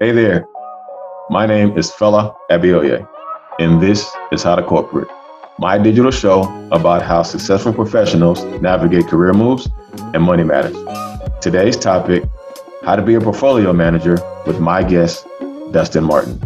[0.00, 0.46] Hey there,
[1.28, 3.04] my name is Fela Abioye,
[3.58, 5.08] and this is How to Corporate,
[5.58, 9.68] my digital show about how successful professionals navigate career moves
[10.14, 10.76] and money matters.
[11.40, 12.22] Today's topic
[12.84, 15.26] how to be a portfolio manager with my guest,
[15.72, 16.40] Dustin Martin.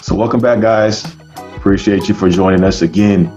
[0.00, 1.04] So, welcome back, guys.
[1.54, 3.30] Appreciate you for joining us again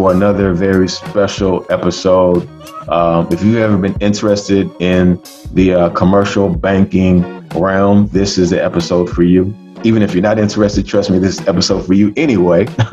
[0.00, 2.48] for another very special episode.
[2.88, 5.22] Um, if you've ever been interested in
[5.52, 9.54] the uh, commercial banking realm, this is the episode for you.
[9.84, 12.60] Even if you're not interested, trust me, this is episode for you anyway.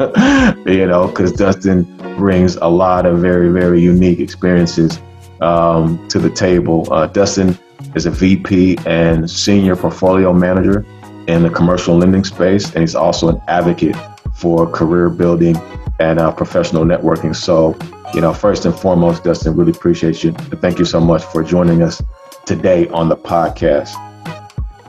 [0.65, 1.83] you know, because Dustin
[2.17, 4.99] brings a lot of very, very unique experiences
[5.39, 6.91] um, to the table.
[6.91, 7.57] Uh, Dustin
[7.95, 10.85] is a VP and senior portfolio manager
[11.29, 13.95] in the commercial lending space, and he's also an advocate
[14.33, 15.55] for career building
[15.99, 17.35] and uh, professional networking.
[17.35, 17.77] So,
[18.13, 20.31] you know, first and foremost, Dustin, really appreciate you.
[20.31, 22.01] thank you so much for joining us
[22.45, 23.93] today on the podcast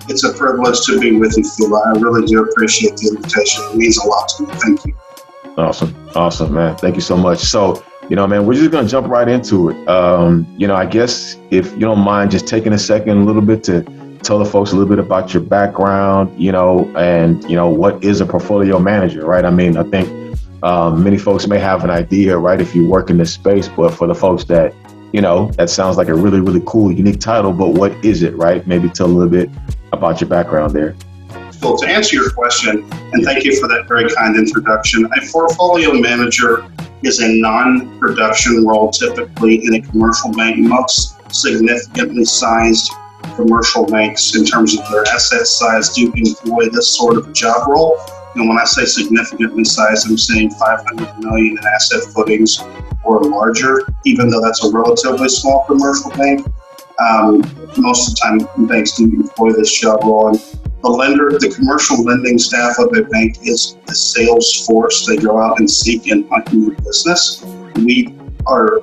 [0.08, 1.74] it's a privilege to be with you, Phil.
[1.74, 3.62] I really do appreciate the invitation.
[3.70, 4.54] It means a lot to me.
[4.54, 4.96] Thank you.
[5.56, 5.94] Awesome.
[6.14, 6.76] Awesome, man.
[6.76, 7.38] Thank you so much.
[7.40, 9.88] So, you know, man, we're just going to jump right into it.
[9.88, 13.42] Um, you know, I guess if you don't mind just taking a second a little
[13.42, 13.82] bit to
[14.22, 18.02] tell the folks a little bit about your background, you know, and, you know, what
[18.02, 19.44] is a portfolio manager, right?
[19.44, 20.27] I mean, I think
[20.62, 23.90] um, many folks may have an idea, right, if you work in this space, but
[23.94, 24.74] for the folks that,
[25.12, 28.36] you know, that sounds like a really, really cool, unique title, but what is it,
[28.36, 28.66] right?
[28.66, 29.50] Maybe tell a little bit
[29.92, 30.96] about your background there.
[31.62, 35.92] Well, to answer your question, and thank you for that very kind introduction, a portfolio
[35.92, 36.64] manager
[37.02, 40.58] is a non production role typically in a commercial bank.
[40.58, 42.90] Most significantly sized
[43.34, 47.98] commercial banks, in terms of their asset size, do employ this sort of job role.
[48.38, 52.62] And when I say significantly sized, I'm saying 500 million in asset footings
[53.02, 56.46] or larger, even though that's a relatively small commercial bank.
[57.00, 57.42] Um,
[57.76, 60.28] most of the time, banks do employ this role.
[60.28, 60.38] And
[60.82, 65.04] the lender, the commercial lending staff of a bank is the sales force.
[65.04, 67.42] They go out and seek and hunt new business.
[67.74, 68.14] We
[68.46, 68.82] are,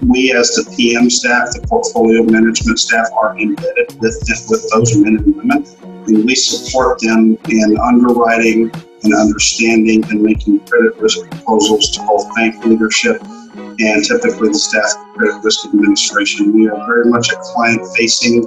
[0.00, 4.16] we as the PM staff, the portfolio management staff, are embedded with
[4.48, 5.66] with those men and women,
[6.06, 8.72] and we support them in underwriting
[9.04, 13.22] and understanding and making credit risk proposals to both bank leadership
[13.54, 16.52] and typically the staff of credit risk administration.
[16.52, 18.46] We are very much a client facing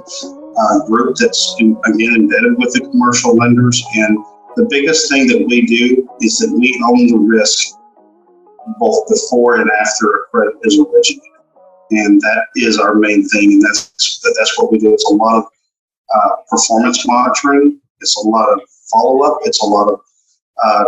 [0.58, 3.82] uh, group that's in, again embedded with the commercial lenders.
[3.94, 4.18] And
[4.56, 7.76] the biggest thing that we do is that we own the risk
[8.78, 11.22] both before and after a credit is originated.
[11.90, 13.52] And that is our main thing.
[13.52, 14.92] And that's, that's what we do.
[14.92, 15.44] It's a lot of
[16.14, 17.80] uh, performance monitoring.
[18.00, 18.60] It's a lot of
[18.92, 19.38] follow up.
[19.44, 20.00] It's a lot of
[20.64, 20.84] uh,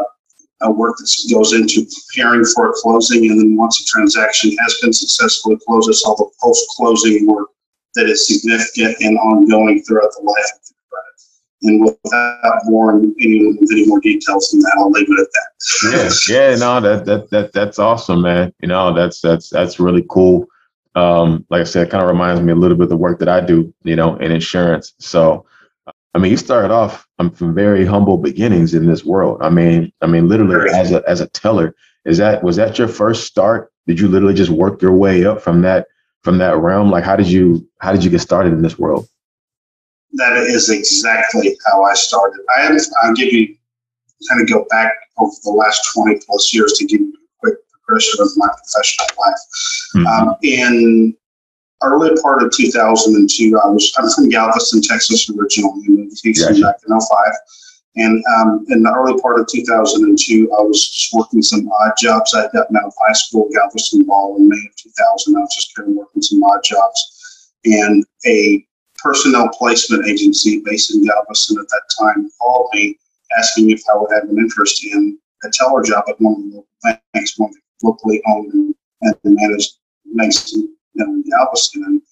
[0.68, 4.92] work that goes into preparing for a closing, and then once a transaction has been
[4.92, 7.48] successfully closed, it's all the post-closing work
[7.94, 11.20] that is significant and ongoing throughout the life of the credit.
[11.62, 16.20] And without with any more details than that, I'll leave it at that.
[16.28, 18.52] yeah, yeah, no, that that that that's awesome, man.
[18.60, 20.46] You know, that's that's that's really cool.
[20.94, 23.18] Um, like I said, it kind of reminds me a little bit of the work
[23.20, 24.94] that I do, you know, in insurance.
[24.98, 25.46] So
[26.14, 29.38] I mean, you started off um, from very humble beginnings in this world.
[29.42, 31.74] I mean, I mean, literally as a as a teller.
[32.04, 33.72] Is that was that your first start?
[33.86, 35.86] Did you literally just work your way up from that
[36.22, 36.90] from that realm?
[36.90, 39.08] Like, how did you how did you get started in this world?
[40.14, 42.40] That is exactly how I started.
[42.56, 42.76] I am.
[43.02, 43.54] I'll give you
[44.28, 47.58] kind of go back over the last twenty plus years to give you a quick
[47.70, 49.38] progression of my professional life.
[49.94, 50.06] Mm-hmm.
[50.06, 51.16] Um, in
[51.82, 56.76] early part of 2002, I was I'm from Galveston, Texas originally, moved to Houston back
[56.86, 57.32] in 05.
[57.96, 62.32] And um, in the early part of 2002, I was just working some odd jobs.
[62.34, 65.36] I had gotten out of high school, Galveston Ball in May of 2000.
[65.36, 67.52] I was just kind of working some odd jobs.
[67.64, 68.64] And a
[69.02, 72.96] personnel placement agency based in Galveston at that time called me
[73.38, 76.56] asking if I would have an interest in a teller job at one of the
[76.56, 79.78] local banks, one of the locally owned and managed
[80.14, 81.84] banks in in Galveston?
[81.84, 82.02] And,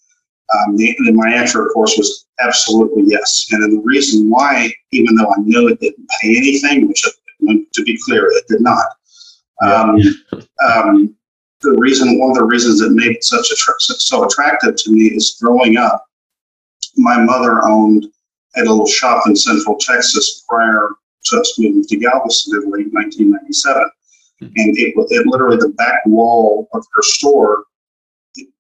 [0.55, 3.47] um, the, my answer, of course, was absolutely yes.
[3.51, 7.83] And then the reason why, even though I knew it didn't pay anything, which to
[7.83, 8.87] be clear, it did not.
[9.63, 10.01] Um,
[10.65, 11.15] um,
[11.61, 15.07] the reason, one of the reasons it made it such a so attractive to me
[15.07, 16.07] is growing up,
[16.97, 18.07] my mother owned
[18.57, 20.91] a little shop in Central Texas prior
[21.25, 23.83] to us moving to Galveston in late 1997.
[24.43, 24.53] Mm-hmm.
[24.57, 27.65] And it, it literally the back wall of her store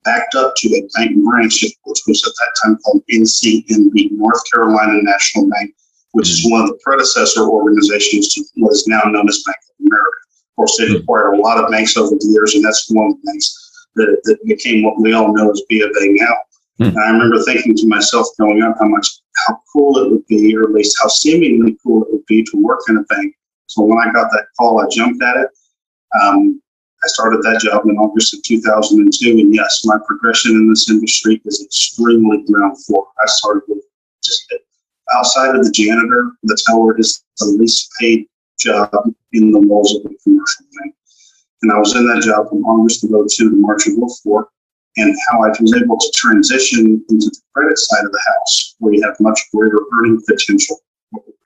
[0.04, 5.02] backed up to a bank branch, which was at that time called NCNB, North Carolina
[5.02, 5.74] National Bank,
[6.12, 9.86] which is one of the predecessor organizations to what is now known as Bank of
[9.86, 10.18] America.
[10.50, 10.96] Of course, they hmm.
[10.96, 14.20] acquired a lot of banks over the years, and that's one of the banks that,
[14.24, 16.34] that became what we all know as B of A now.
[16.78, 16.96] Hmm.
[16.96, 19.08] And I remember thinking to myself growing up how much
[19.46, 22.56] how cool it would be, or at least how seemingly cool it would be to
[22.56, 23.34] work in a bank.
[23.66, 25.48] So when I got that call, I jumped at it.
[26.20, 26.62] Um,
[27.04, 31.40] I started that job in August of 2002, and yes, my progression in this industry
[31.44, 33.06] is extremely ground floor.
[33.22, 33.84] I started with
[34.22, 34.52] just
[35.14, 36.32] outside of the janitor,
[36.66, 38.26] how it is the least paid
[38.58, 38.90] job
[39.32, 40.94] in the walls of a commercial bank.
[41.62, 44.48] And I was in that job from August of 02 to March of 04
[44.96, 48.92] and how I was able to transition into the credit side of the house, where
[48.92, 50.80] you have much greater earning potential.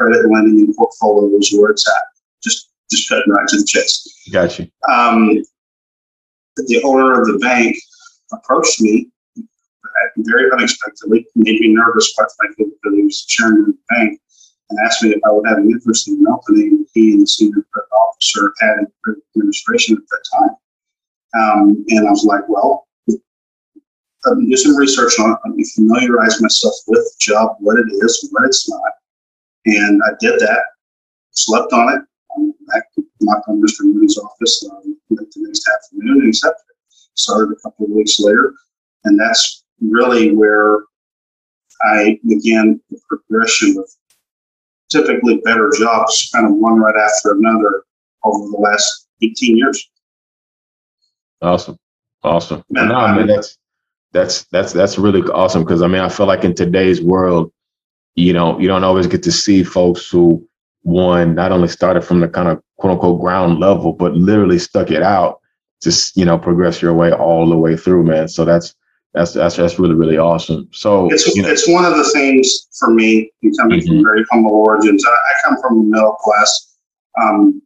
[0.00, 2.04] Credit lending and portfolios where it's at.
[2.42, 4.28] Just just cutting right to the chase.
[4.32, 4.68] Gotcha.
[4.90, 5.42] Um,
[6.56, 7.76] the owner of the bank
[8.32, 9.08] approached me
[10.18, 14.20] very unexpectedly, made me nervous, quite frankly, because he was chairman of the bank,
[14.70, 17.26] and asked me if I would have an interest in an opening he and the
[17.26, 17.64] senior
[18.08, 20.56] officer had in administration at that time.
[21.34, 22.86] Um, and I was like, well,
[24.26, 25.38] um, do some research on it.
[25.44, 28.92] Let me familiarize myself with the job, what it is, what it's not.
[29.66, 30.62] And I did that,
[31.30, 32.02] slept on it,
[32.72, 32.84] back
[33.20, 33.82] knocked on Mr.
[33.82, 36.94] Moody's office um, the next afternoon and accepted it.
[37.14, 38.54] Started a couple of weeks later,
[39.04, 40.80] and that's really where
[41.84, 43.88] I began the progression of
[44.90, 47.84] typically better jobs, kind of one right after another
[48.24, 49.90] over the last 18 years.
[51.40, 51.76] Awesome.
[52.22, 52.62] Awesome.
[52.70, 53.58] Man, no, I mean, that's
[54.12, 57.50] that's that's that's really awesome because I mean I feel like in today's world,
[58.14, 60.46] you know, you don't always get to see folks who
[60.82, 64.90] one not only started from the kind of quote unquote ground level, but literally stuck
[64.90, 65.40] it out
[65.80, 68.28] to you know progress your way all the way through, man.
[68.28, 68.74] So that's
[69.14, 70.68] that's that's that's really really awesome.
[70.72, 71.48] So it's you know.
[71.48, 73.30] it's one of the things for me
[73.60, 73.88] coming mm-hmm.
[73.88, 75.04] from very humble origins.
[75.06, 76.76] I, I, come from a middle class
[77.20, 77.60] um,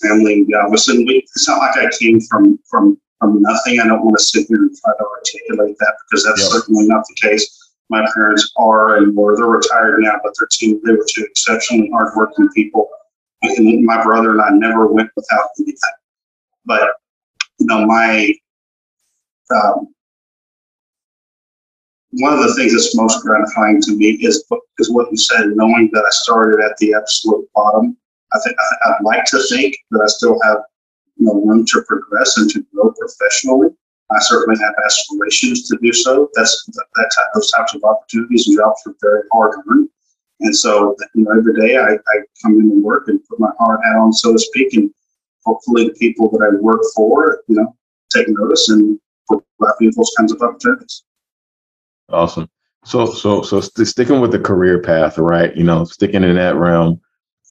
[0.00, 1.04] family in Galveston.
[1.06, 3.80] We, it's not like I came from from from nothing.
[3.80, 6.50] I don't want to sit here and try to articulate that because that's yep.
[6.50, 7.57] certainly not the case.
[7.90, 9.36] My parents are and were.
[9.36, 10.80] They're retired now, but they're two.
[10.84, 12.88] They were two exceptionally hardworking people.
[13.42, 15.78] And my brother and I never went without anything.
[16.66, 16.90] But
[17.58, 18.34] you know, my
[19.54, 19.88] um,
[22.12, 24.44] one of the things that's most gratifying to me is
[24.78, 27.96] is what you said, knowing that I started at the absolute bottom.
[28.32, 30.58] I think I'd like to think that I still have
[31.16, 33.68] you know, room to progress and to grow professionally.
[34.10, 36.30] I certainly have aspirations to do so.
[36.34, 39.88] That's that, that type, those types of opportunities and jobs are very hard to earn.
[40.40, 43.50] And so, you know, every day I, I come in and work and put my
[43.58, 44.90] hard hat on, so to speak, and
[45.44, 47.76] hopefully the people that I work for, you know,
[48.14, 51.02] take notice and provide me those kinds of opportunities.
[52.08, 52.48] Awesome.
[52.84, 55.54] So, so, so st- sticking with the career path, right?
[55.54, 57.00] You know, sticking in that realm.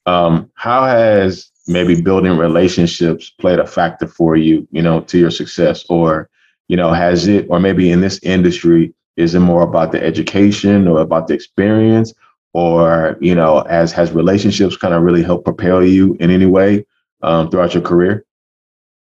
[0.06, 5.30] Um, how has maybe building relationships played a factor for you, you know, to your
[5.30, 5.84] success?
[5.88, 6.30] Or,
[6.68, 10.86] you know, has it, or maybe in this industry, is it more about the education
[10.86, 12.14] or about the experience?
[12.54, 16.86] Or, you know, as has relationships kind of really helped propel you in any way
[17.22, 18.24] um, throughout your career?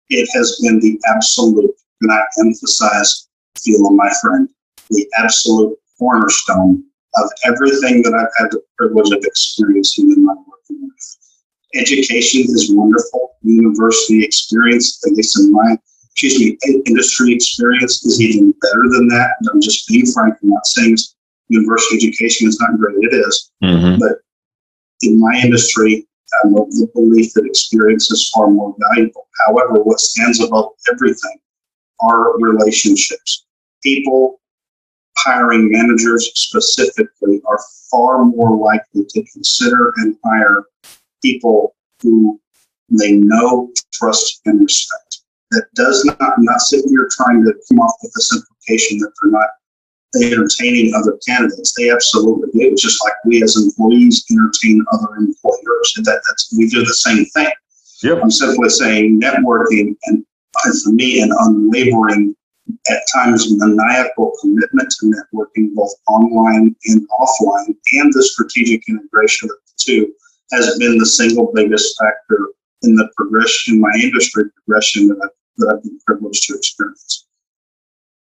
[0.09, 1.71] It has been the absolute,
[2.01, 3.27] and I emphasize,
[3.57, 4.49] Phil my friend,
[4.89, 6.83] the absolute cornerstone
[7.15, 11.13] of everything that I've had the privilege of experiencing in my working life
[11.75, 13.35] education is wonderful.
[13.43, 15.77] University experience, at least in my,
[16.13, 19.31] excuse me, industry experience is even better than that.
[19.51, 20.35] I'm just being frank.
[20.43, 20.97] I'm not saying
[21.49, 22.97] university education is not great.
[22.99, 23.51] It is.
[23.63, 23.99] Mm-hmm.
[23.99, 24.19] But
[25.01, 26.07] in my industry,
[26.43, 29.27] I'm of the belief that experience is far more valuable.
[29.47, 31.39] However, what stands above everything
[32.01, 33.45] are relationships.
[33.81, 34.39] People
[35.17, 40.65] hiring managers specifically are far more likely to consider and hire
[41.23, 42.39] people who
[42.89, 45.22] they know, trust, and respect.
[45.53, 49.11] That does not, I'm not sitting here trying to come off with this implication that
[49.21, 49.49] they're not
[50.21, 51.73] entertaining other candidates.
[51.77, 52.71] They absolutely do.
[52.71, 55.93] It's just like we as employees entertain other employers.
[56.03, 57.51] That, that's, we do the same thing.
[58.03, 58.19] Yep.
[58.21, 60.25] I'm simply saying networking and
[60.83, 62.35] for me an unwavering,
[62.89, 69.57] at times maniacal commitment to networking, both online and offline, and the strategic integration of
[69.65, 70.13] the two
[70.51, 72.49] has been the single biggest factor
[72.83, 77.25] in the progression, my industry progression that I've, that I've been privileged to experience.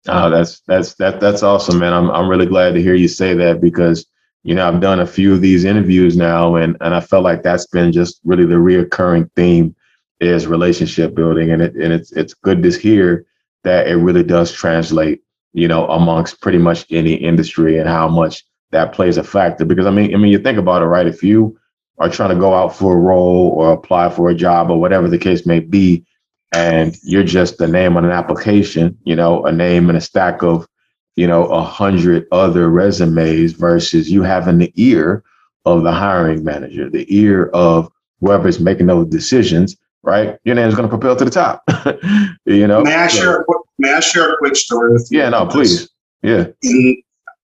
[0.08, 1.94] Oh, that's that's that that's awesome, man.
[1.94, 4.06] I'm I'm really glad to hear you say that because
[4.44, 7.42] you know I've done a few of these interviews now, and and I felt like
[7.42, 9.76] that's been just really the reoccurring theme
[10.20, 13.26] is relationship building, and it and it's it's good to hear
[13.64, 18.46] that it really does translate, you know, amongst pretty much any industry and how much
[18.72, 19.66] that plays a factor.
[19.66, 21.08] Because I mean, I mean, you think about it, right?
[21.08, 21.58] If you
[21.98, 25.08] are trying to go out for a role or apply for a job or whatever
[25.08, 26.06] the case may be,
[26.54, 30.44] and you're just a name on an application, you know, a name in a stack
[30.44, 30.68] of
[31.16, 35.24] you know, a hundred other resumes versus you having the ear
[35.66, 40.38] of the hiring manager, the ear of whoever's making those decisions, right?
[40.44, 41.64] Your name's going to propel to the top.
[42.46, 42.84] you know.
[42.84, 43.42] May I so, share?
[43.42, 45.20] A quick, may I share a quick story with you?
[45.20, 45.90] Yeah, no, please.
[46.22, 46.48] Yeah.
[46.62, 47.02] In,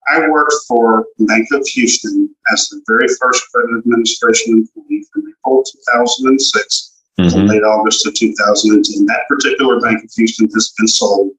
[0.10, 5.64] I worked for Bank of Houston as the very first credit administration employee from April
[5.64, 7.48] 2006 mm-hmm.
[7.48, 9.06] late August of 2010.
[9.06, 11.32] That particular Bank of Houston has been sold,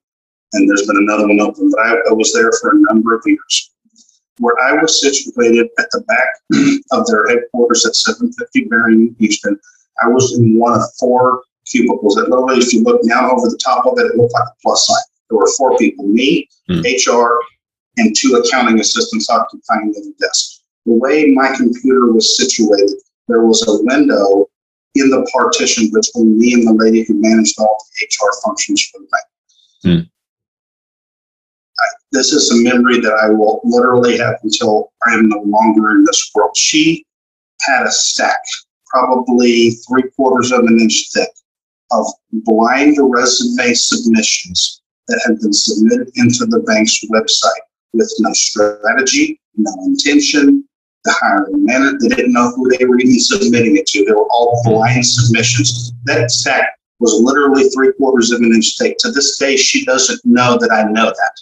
[0.52, 1.70] and there's been another one open.
[1.70, 3.70] But I, I was there for a number of years
[4.38, 6.28] where I was situated at the back
[6.92, 9.58] of their headquarters at 750 Bering in Houston.
[10.02, 12.14] I was in one of four cubicles.
[12.16, 14.56] That literally, if you look now over the top of it, it looked like a
[14.62, 15.02] plus sign.
[15.30, 16.82] There were four people: me, mm.
[16.82, 17.38] HR,
[17.98, 20.62] and two accounting assistants occupying the desk.
[20.86, 22.90] The way my computer was situated,
[23.28, 24.48] there was a window
[24.94, 29.00] in the partition between me and the lady who managed all the HR functions for
[29.00, 29.26] the bank.
[29.84, 30.12] Mm
[32.12, 36.04] this is a memory that I will literally have until I am no longer in
[36.04, 36.56] this world.
[36.56, 37.04] She
[37.62, 38.40] had a stack,
[38.86, 41.30] probably three quarters of an inch thick,
[41.90, 49.40] of blind resume submissions that had been submitted into the bank's website with no strategy,
[49.56, 50.68] no intention.
[51.04, 54.04] The hiring manager, they didn't know who they were even submitting it to.
[54.04, 55.92] They were all blind submissions.
[56.04, 58.96] That stack was literally three quarters of an inch thick.
[58.98, 61.34] To this day, she doesn't know that I know that.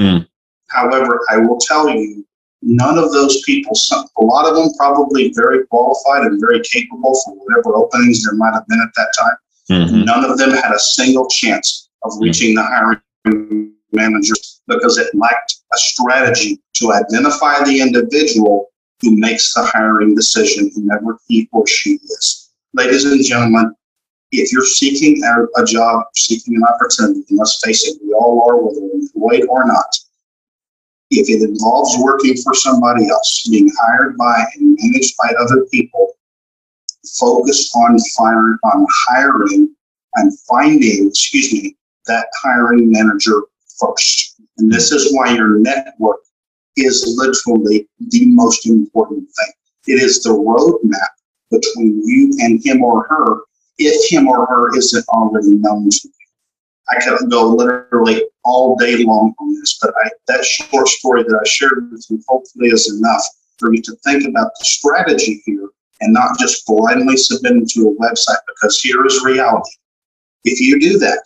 [0.00, 0.28] Mm.
[0.68, 2.26] However, I will tell you,
[2.60, 7.18] none of those people, some, a lot of them probably very qualified and very capable
[7.24, 9.36] for whatever openings there might have been at that time.
[9.70, 10.04] Mm-hmm.
[10.04, 12.22] None of them had a single chance of mm.
[12.22, 14.34] reaching the hiring manager
[14.68, 18.68] because it lacked a strategy to identify the individual
[19.00, 22.50] who makes the hiring decision, whoever he or she is.
[22.72, 23.74] Ladies and gentlemen,
[24.32, 28.48] if you're seeking a, a job, seeking an opportunity, and let's face it, we all
[28.48, 29.96] are, whether we're employed or not.
[31.10, 36.14] If it involves working for somebody else, being hired by and managed by other people,
[37.18, 39.74] focus on firing, on hiring
[40.16, 41.76] and finding, excuse me,
[42.06, 43.42] that hiring manager
[43.78, 44.40] first.
[44.58, 46.18] And this is why your network
[46.76, 49.52] is literally the most important thing.
[49.86, 51.08] It is the roadmap
[51.50, 53.42] between you and him or her
[53.78, 56.10] if him or her isn't already known to you.
[56.88, 61.40] I could go literally all day long on this, but I, that short story that
[61.40, 63.24] I shared with you hopefully is enough
[63.58, 65.68] for you to think about the strategy here
[66.00, 69.70] and not just blindly submitting to a website because here is reality.
[70.44, 71.22] If you do that,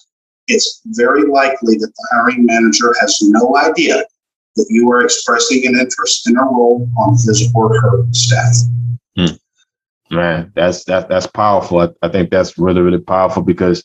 [0.49, 4.05] it's very likely that the hiring manager has no idea
[4.61, 8.57] that you are expressing an interest in a role on his or her staff.
[9.17, 10.15] Hmm.
[10.15, 11.81] Man, that's that that's powerful.
[11.81, 13.85] I, I think that's really really powerful because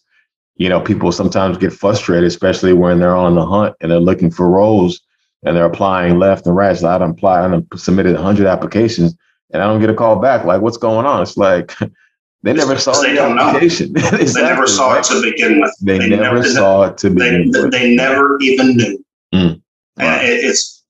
[0.58, 4.32] you know people sometimes get frustrated, especially when they're on the hunt and they're looking
[4.32, 5.02] for roles
[5.44, 6.76] and they're applying left and right.
[6.76, 9.16] So I'd apply and submitted 100 applications
[9.52, 10.46] and I don't get a call back.
[10.46, 11.22] Like, what's going on?
[11.22, 11.74] It's like
[12.44, 13.96] they never saw they the application.
[13.96, 15.76] exactly, they never saw it to begin with.
[15.82, 17.72] They, they never, never, saw it to begin they, with.
[17.72, 19.06] They never even knew.
[19.34, 19.62] Mm.
[19.98, 20.20] Wow.
[20.22, 20.84] It's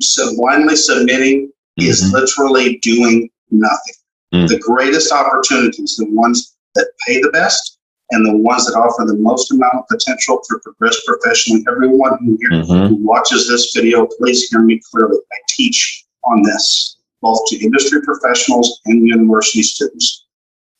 [0.00, 1.88] so blindly submitting mm-hmm.
[1.88, 3.94] is literally doing nothing.
[4.34, 4.48] Mm.
[4.48, 7.78] The greatest opportunities, the ones that pay the best
[8.10, 11.64] and the ones that offer the most amount of potential to progress professionally.
[11.68, 12.86] Everyone who, here, mm-hmm.
[12.88, 15.18] who watches this video, please hear me clearly.
[15.18, 20.26] I teach on this, both to industry professionals and university students,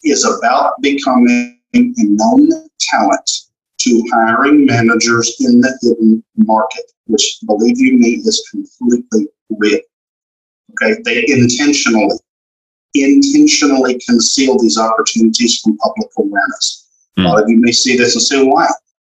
[0.04, 3.30] is about becoming a known talent
[3.78, 9.80] to hiring managers in the hidden market, which, believe you me, is completely real.
[10.82, 12.18] Okay, they intentionally
[12.94, 16.88] intentionally conceal these opportunities from public awareness.
[17.18, 17.24] Mm.
[17.24, 18.68] A lot of you may see this and say, why?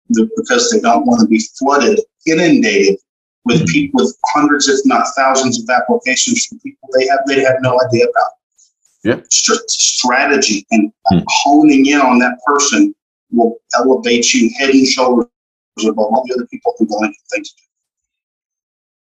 [0.09, 2.97] Because they don't want to be flooded, inundated
[3.43, 3.67] with mm.
[3.67, 7.79] people with hundreds, if not thousands, of applications from people they have they have no
[7.87, 8.31] idea about.
[9.03, 9.21] Yeah.
[9.29, 11.23] St- strategy and mm.
[11.27, 12.95] honing in on that person
[13.35, 15.27] will elevate you head and shoulders
[15.83, 17.53] above all the other people who don't things.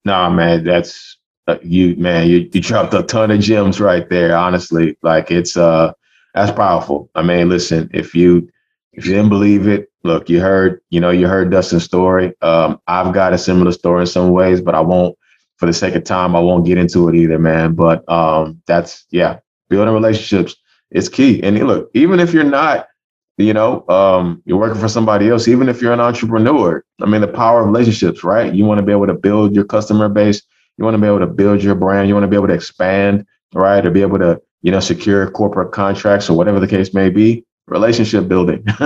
[0.04, 4.36] No, man, that's uh, you man, you, you dropped a ton of gems right there.
[4.36, 5.92] Honestly, like it's uh,
[6.34, 7.10] that's powerful.
[7.14, 8.48] I mean, listen, if you
[8.92, 12.32] if you didn't believe it, look, you heard, you know, you heard Dustin's story.
[12.42, 15.16] Um, I've got a similar story in some ways, but I won't,
[15.56, 17.74] for the sake of time, I won't get into it either, man.
[17.74, 20.56] But um, that's yeah, building relationships
[20.90, 21.42] is key.
[21.42, 22.88] And look, even if you're not
[23.36, 26.84] you know, um, you're working for somebody else, even if you're an entrepreneur.
[27.00, 28.52] I mean, the power of relationships, right?
[28.52, 30.42] You want to be able to build your customer base.
[30.76, 32.08] You want to be able to build your brand.
[32.08, 33.84] You want to be able to expand, right?
[33.84, 37.44] Or be able to, you know, secure corporate contracts or whatever the case may be.
[37.66, 38.62] Relationship building.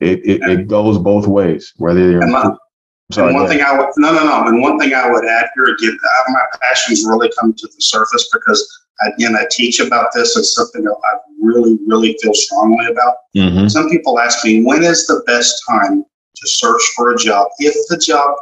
[0.00, 2.22] it, it, it goes both ways, whether you're.
[2.22, 2.56] And,
[3.10, 5.46] Sorry, and one thing I would no no no, and one thing I would add
[5.54, 5.96] here again,
[6.28, 10.36] my passions really come to the surface because again I teach about this.
[10.36, 13.14] It's something that I really really feel strongly about.
[13.36, 13.68] Mm-hmm.
[13.68, 16.04] Some people ask me when is the best time
[16.36, 18.36] to search for a job if the job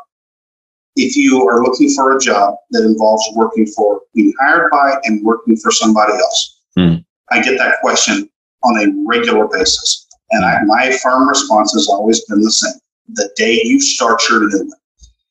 [0.96, 5.24] if you are looking for a job that involves working for being hired by and
[5.24, 6.60] working for somebody else.
[6.78, 7.04] Mm.
[7.30, 8.28] I get that question
[8.62, 10.06] on a regular basis.
[10.30, 12.80] And I, my firm response has always been the same.
[13.08, 14.70] The day you start your new one.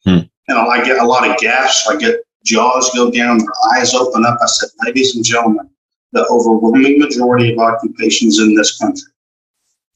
[0.05, 0.27] Hmm.
[0.48, 1.88] And I get a lot of gasps.
[1.89, 4.38] I get jaws go down, their eyes open up.
[4.42, 5.70] I said, ladies and gentlemen,
[6.14, 9.10] the overwhelming majority of occupations in this country,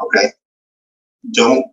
[0.02, 0.32] okay,
[1.34, 1.66] don't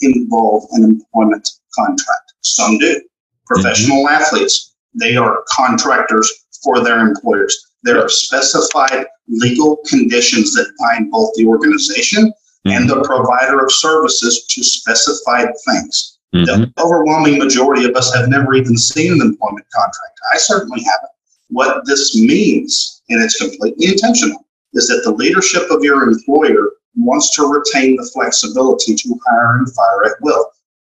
[0.00, 2.34] involve an employment contract.
[2.42, 3.00] Some do.
[3.46, 4.22] Professional mm-hmm.
[4.22, 6.30] athletes, they are contractors
[6.62, 7.56] for their employers.
[7.82, 12.70] There are specified legal conditions that bind both the organization mm-hmm.
[12.70, 16.17] and the provider of services to specified things.
[16.34, 16.44] Mm-hmm.
[16.44, 20.20] The overwhelming majority of us have never even seen an employment contract.
[20.32, 21.10] I certainly haven't.
[21.48, 27.34] What this means, and it's completely intentional, is that the leadership of your employer wants
[27.36, 30.50] to retain the flexibility to hire and fire at will.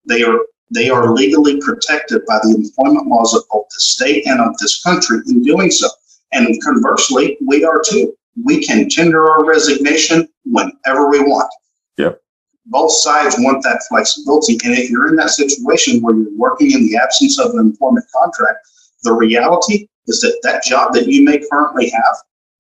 [0.07, 0.39] They are
[0.71, 4.83] they are legally protected by the employment laws of both the state and of this
[4.83, 5.89] country in doing so.
[6.33, 8.15] And conversely, we are too.
[8.45, 11.51] We can tender our resignation whenever we want.
[11.99, 12.21] Yep.
[12.67, 14.59] Both sides want that flexibility.
[14.65, 18.07] And if you're in that situation where you're working in the absence of an employment
[18.15, 18.59] contract,
[19.03, 22.17] the reality is that that job that you may currently have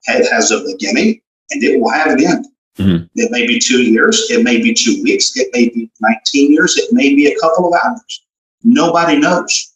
[0.06, 1.20] has a beginning
[1.50, 2.46] and it will have an end.
[2.78, 3.04] Mm-hmm.
[3.14, 6.76] It may be two years, it may be two weeks, it may be 19 years,
[6.76, 8.26] it may be a couple of hours.
[8.64, 9.74] Nobody knows.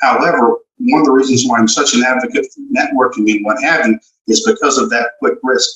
[0.00, 3.86] However, one of the reasons why I'm such an advocate for networking and what have
[3.86, 5.68] you is because of that quick risk.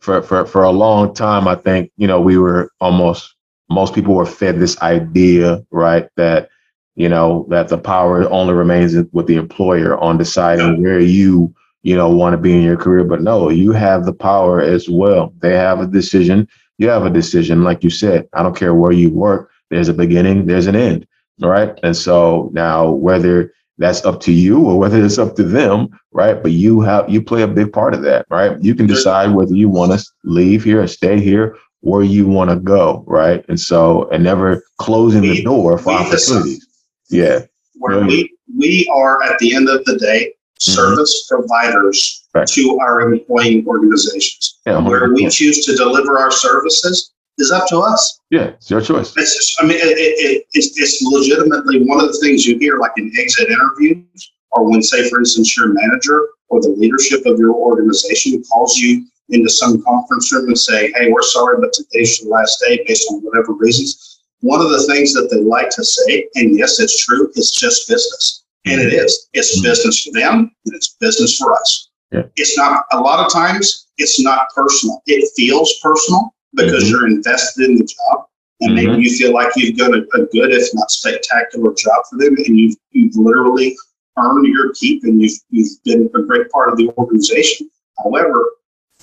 [0.00, 3.35] For, for, for a long time, I think, you know, we were almost,
[3.68, 6.48] most people were fed this idea, right, that,
[6.94, 11.96] you know, that the power only remains with the employer on deciding where you, you
[11.96, 13.04] know, want to be in your career.
[13.04, 15.32] But no, you have the power as well.
[15.40, 16.48] They have a decision.
[16.78, 17.64] You have a decision.
[17.64, 21.06] Like you said, I don't care where you work, there's a beginning, there's an end.
[21.42, 21.78] All right.
[21.82, 26.42] And so now, whether that's up to you or whether it's up to them, right?
[26.42, 28.56] But you have you play a big part of that, right?
[28.62, 32.50] You can decide whether you want to leave here or stay here, where you want
[32.50, 33.44] to go, right?
[33.48, 36.66] And so, and never closing we, the door for opportunities.
[37.10, 37.40] Yeah.
[37.74, 40.72] Where we we are at the end of the day mm-hmm.
[40.72, 41.42] service mm-hmm.
[41.42, 42.46] providers right.
[42.48, 44.58] to our employing organizations.
[44.66, 48.20] Yeah, where we choose to deliver our services is up to us.
[48.30, 49.14] Yeah, it's your choice.
[49.16, 52.78] It's just, I mean, it, it, it's, it's legitimately one of the things you hear,
[52.78, 57.38] like in exit interviews, or when, say, for instance, your manager or the leadership of
[57.38, 62.20] your organization calls you into some conference room and say, "Hey, we're sorry, but today's
[62.20, 65.84] your last day, based on whatever reasons." One of the things that they like to
[65.84, 69.28] say, and yes, it's true, it's just business, and it is.
[69.32, 69.68] It's mm-hmm.
[69.68, 71.90] business for them, and it's business for us.
[72.12, 72.22] Yeah.
[72.36, 72.84] It's not.
[72.92, 75.02] A lot of times, it's not personal.
[75.06, 76.92] It feels personal because mm-hmm.
[76.92, 78.26] you're invested in the job
[78.60, 78.92] and mm-hmm.
[78.92, 82.36] maybe you feel like you've done a, a, good, if not spectacular job for them,
[82.36, 83.76] and you've, you've literally
[84.16, 87.68] earned your keep and you've, you've been a great part of the organization.
[88.02, 88.52] However,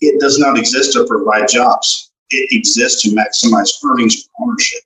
[0.05, 2.11] it does not exist to provide jobs.
[2.29, 4.81] It exists to maximize earnings for ownership.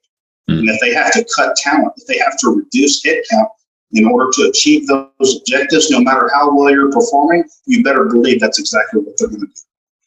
[0.48, 0.60] Mm-hmm.
[0.60, 3.48] And if they have to cut talent, if they have to reduce headcount
[3.92, 8.40] in order to achieve those objectives, no matter how well you're performing, you better believe
[8.40, 9.52] that's exactly what they're going to do.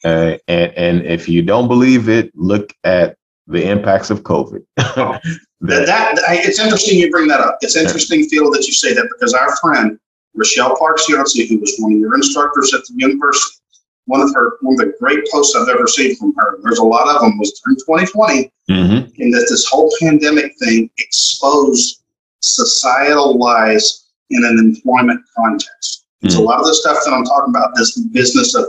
[0.03, 4.63] Uh, and, and if you don't believe it, look at the impacts of COVID.
[4.77, 5.21] that,
[5.61, 7.57] that, it's interesting you bring that up.
[7.61, 9.99] It's interesting, Phil, that you say that because our friend
[10.33, 13.60] Rochelle Parks Yancy, who was one of your instructors at the university,
[14.11, 16.59] one of her one of the great posts I've ever seen from her.
[16.61, 19.21] There's a lot of them was during 2020, mm-hmm.
[19.21, 22.03] in that this whole pandemic thing exposed
[22.41, 26.05] societal lies in an employment context.
[26.23, 26.29] Mm-hmm.
[26.29, 28.65] So a lot of the stuff that I'm talking about, this business of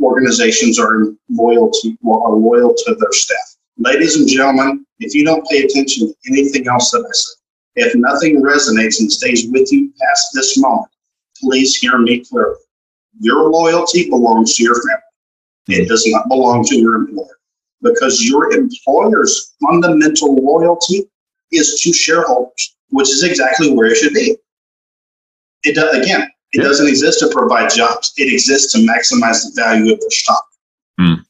[0.00, 3.56] organizations are loyal to are loyal to their staff.
[3.78, 7.96] Ladies and gentlemen, if you don't pay attention to anything else that I say, if
[7.96, 10.92] nothing resonates and stays with you past this moment,
[11.40, 12.61] please hear me clearly.
[13.20, 15.82] Your loyalty belongs to your family.
[15.82, 17.38] It does not belong to your employer
[17.82, 21.08] because your employer's fundamental loyalty
[21.52, 24.36] is to shareholders, which is exactly where it should be.
[25.64, 26.22] It does, again,
[26.52, 26.62] it yeah.
[26.64, 28.12] doesn't exist to provide jobs.
[28.16, 30.44] It exists to maximize the value of the stock.
[31.00, 31.24] Mm.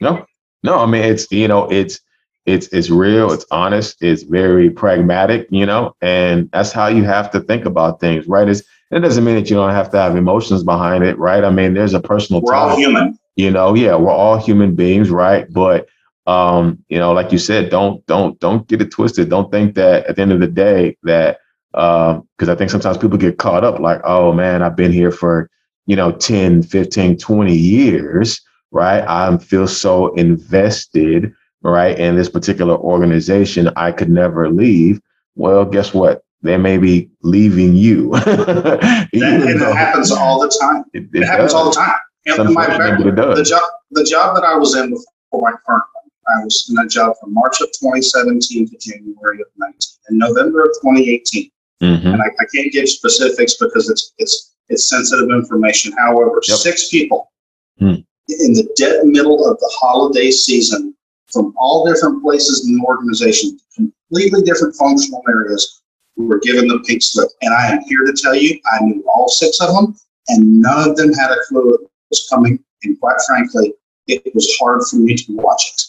[0.00, 0.26] No,
[0.62, 0.78] no.
[0.80, 2.00] I mean, it's you know, it's
[2.44, 3.32] it's it's real.
[3.32, 4.02] It's honest.
[4.02, 5.46] It's very pragmatic.
[5.50, 8.48] You know, and that's how you have to think about things, right?
[8.48, 11.44] It's, it doesn't mean that you don't have to have emotions behind it, right?
[11.44, 12.42] I mean, there's a personal.
[12.42, 13.18] We're all human.
[13.36, 15.50] You know, yeah, we're all human beings, right?
[15.50, 15.88] But
[16.26, 19.30] um, you know, like you said, don't don't don't get it twisted.
[19.30, 21.38] Don't think that at the end of the day that
[21.72, 25.10] because um, I think sometimes people get caught up like, oh man, I've been here
[25.10, 25.48] for,
[25.86, 29.02] you know, 10, 15, 20 years, right?
[29.08, 33.70] I feel so invested, right, in this particular organization.
[33.76, 35.00] I could never leave.
[35.34, 36.22] Well, guess what?
[36.42, 38.10] They may be leaving you.
[38.24, 40.84] that, and it happens all the time.
[40.92, 41.94] It, it, it happens all the time.
[42.26, 46.44] And my, the job, the job that I was in before my current one, I
[46.44, 49.78] was in that job from March of 2017 to January of 19.
[50.10, 51.50] In November of 2018,
[51.82, 52.06] mm-hmm.
[52.06, 55.92] and I, I, can't give specifics because it's it's it's sensitive information.
[55.98, 56.58] However, yep.
[56.58, 57.32] six people
[57.80, 58.04] mm.
[58.28, 60.94] in the dead middle of the holiday season
[61.32, 65.82] from all different places in the organization, completely different functional areas,
[66.16, 67.28] were given the pink slip.
[67.40, 69.96] And I am here to tell you, I knew all six of them,
[70.28, 72.62] and none of them had a clue it was coming.
[72.84, 73.74] And quite frankly,
[74.06, 75.82] it was hard for me to watch it.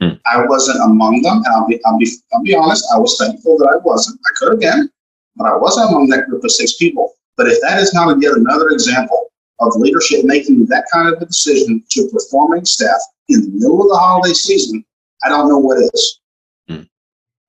[0.00, 0.14] Hmm.
[0.26, 2.86] I wasn't among them, and I'll be, I'll be, I'll be honest.
[2.94, 4.20] I was thankful that I wasn't.
[4.26, 4.90] I could have been,
[5.36, 7.14] but I wasn't among that group of six people.
[7.36, 11.26] But if that is not yet another example of leadership making that kind of a
[11.26, 14.84] decision to performing staff in the middle of the holiday season,
[15.24, 16.20] I don't know what is.
[16.68, 16.82] Hmm.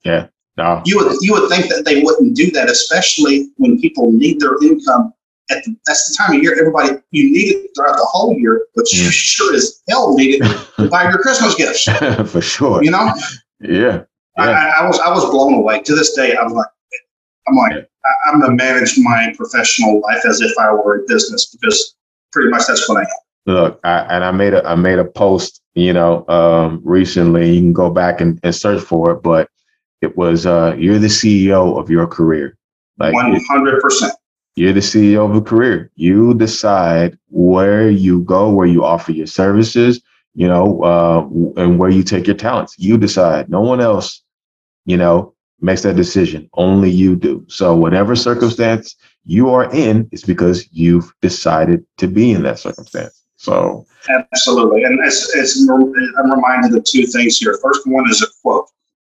[0.03, 0.27] Yeah.
[0.57, 0.81] No.
[0.85, 4.61] You would you would think that they wouldn't do that, especially when people need their
[4.63, 5.13] income
[5.49, 8.65] at the, that's the time of year everybody you need it throughout the whole year,
[8.75, 11.83] but you sure as hell need it to buy your Christmas gifts.
[12.31, 12.83] For sure.
[12.83, 13.13] You know?
[13.61, 13.69] Yeah.
[13.69, 14.03] yeah.
[14.37, 15.81] I, I, was I was blown away.
[15.81, 16.67] To this day, I'm like
[17.47, 17.81] I'm like yeah.
[18.05, 21.95] I, I'm gonna manage my professional life as if I were in business because
[22.31, 23.07] pretty much that's what I am.
[23.45, 27.51] Look, I, and I made a I made a post, you know, um, recently.
[27.51, 29.49] You can go back and, and search for it, but
[30.01, 32.57] it was uh, you're the CEO of your career.
[32.97, 34.13] Like one hundred percent
[34.57, 35.91] you're the CEO of a career.
[35.95, 40.01] You decide where you go, where you offer your services,
[40.33, 42.73] you know, uh, and where you take your talents.
[42.79, 43.51] You decide.
[43.51, 44.23] No one else,
[44.85, 46.49] you know, makes that decision.
[46.53, 47.45] Only you do.
[47.47, 53.21] So whatever circumstance you are in, it's because you've decided to be in that circumstance.
[53.35, 57.59] So absolutely, and as, as I'm reminded of two things here.
[57.61, 58.67] First one is a quote: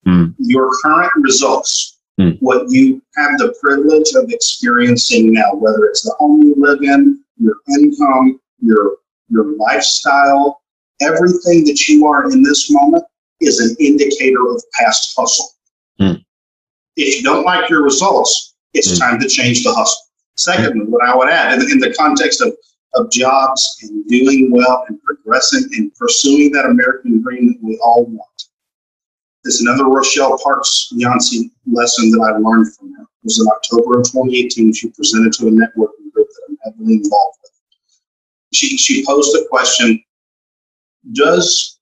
[0.07, 0.35] mm.
[0.38, 2.37] "Your current results mm.
[2.40, 7.23] what you have the privilege of experiencing now, whether it's the home you live in,
[7.38, 8.97] your income, your
[9.29, 10.62] your lifestyle,
[11.01, 13.05] everything that you are in this moment
[13.40, 15.51] is an indicator of past hustle.
[16.01, 16.25] Mm.
[16.97, 18.99] If you don't like your results, it's mm.
[18.99, 20.01] time to change the hustle.
[20.37, 22.55] Secondly, what I would add in, in the context of,
[22.95, 28.05] of jobs and doing well and progressing and pursuing that American dream that we all
[28.05, 28.45] want,
[29.47, 33.03] is another Rochelle Parks Yancy lesson that I learned from her.
[33.03, 34.73] It was in October of 2018.
[34.73, 37.53] She presented to a networking group that I'm heavily involved with.
[38.53, 40.03] She, she posed the question
[41.13, 41.79] Does,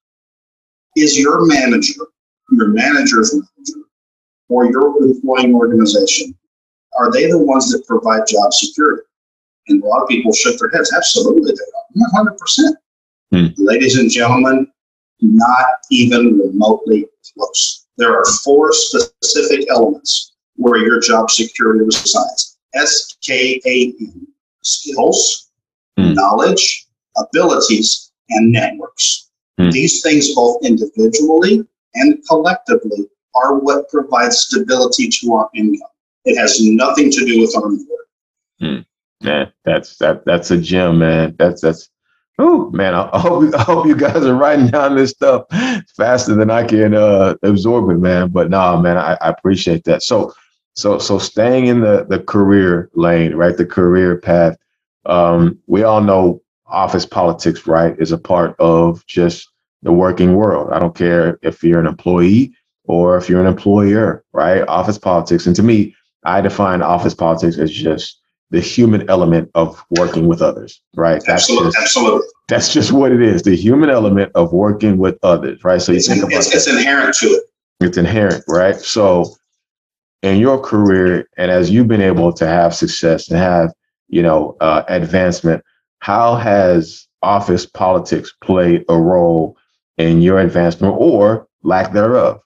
[0.96, 2.05] is your manager,
[2.53, 3.88] your manager's manager,
[4.48, 6.37] or your employing organization,
[6.98, 9.03] are they the ones that provide job security?
[9.68, 10.92] And a lot of people shook their heads.
[10.94, 12.24] Absolutely, they are.
[12.24, 12.74] 100%.
[13.33, 13.46] Hmm.
[13.57, 14.70] Ladies and gentlemen,
[15.20, 17.87] not even remotely close.
[17.96, 22.59] There are four specific elements where your job security resides.
[22.74, 24.27] S K A N
[24.62, 25.50] skills,
[25.98, 26.14] mm.
[26.14, 29.31] knowledge, abilities, and networks.
[29.61, 29.70] Mm.
[29.70, 35.88] These things, both individually and collectively, are what provides stability to our income.
[36.24, 37.98] It has nothing to do with our employer.
[38.61, 38.87] Mm.
[39.20, 41.37] Yeah, that's that that's a gem, man.
[41.38, 41.88] That's that's
[42.46, 45.46] Oh man, I, hope I hope you guys are writing down this stuff
[45.96, 48.28] faster than I can uh, absorb it, man.
[48.28, 50.02] But no, man, I, I appreciate that.
[50.02, 50.35] So,
[50.74, 53.57] so, so staying in the the career lane, right?
[53.57, 54.59] The career path.
[55.07, 59.48] Um, we all know office politics, right, is a part of just
[59.83, 60.70] the working world.
[60.70, 62.54] I don't care if you're an employee
[62.85, 64.68] or if you're an employer, right?
[64.68, 68.20] Office politics, and to me, I define office politics as just
[68.54, 71.20] the human element of working with others, right?
[71.26, 72.26] That's absolutely, just, absolutely.
[72.46, 73.42] That's just what it is.
[73.42, 75.82] The human element of working with others, right?
[75.82, 77.44] So you it's, think about it's, it's inherent to it.
[77.80, 78.76] It's inherent, right?
[78.76, 79.34] So
[80.22, 83.72] in your career, and as you've been able to have success and have,
[84.06, 85.64] you know, uh, advancement,
[85.98, 89.56] how has office politics played a role
[89.98, 92.40] in your advancement or lack thereof?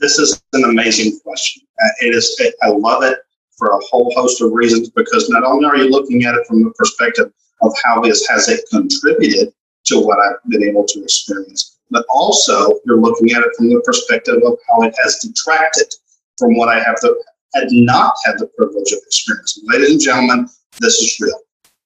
[0.00, 1.62] This is an amazing question.
[1.80, 2.40] Uh, it is.
[2.62, 3.20] I love it
[3.60, 6.62] for a whole host of reasons because not only are you looking at it from
[6.64, 7.30] the perspective
[7.62, 9.52] of how this has it contributed
[9.84, 13.80] to what I've been able to experience, but also you're looking at it from the
[13.84, 15.92] perspective of how it has detracted
[16.38, 17.22] from what I have the,
[17.54, 19.64] had not had the privilege of experiencing.
[19.66, 20.48] Ladies and gentlemen,
[20.80, 21.38] this is real.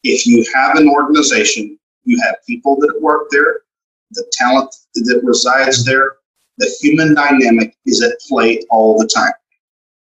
[0.05, 3.63] If you have an organization, you have people that work there
[4.15, 6.17] the talent that resides there,
[6.59, 9.33] the human dynamic is at play all the time.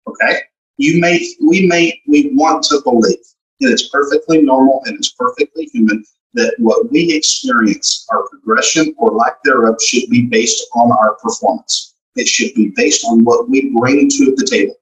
[0.08, 0.41] Okay?
[0.78, 3.18] You may, we may, we want to believe,
[3.62, 9.12] and it's perfectly normal and it's perfectly human that what we experience, our progression or
[9.12, 11.96] lack thereof, should be based on our performance.
[12.16, 14.76] It should be based on what we bring to the table.